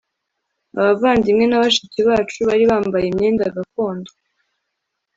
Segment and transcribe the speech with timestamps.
[0.79, 4.11] ABAVANDIMWE na bashiki bacu bari bambaye imyenda gakondo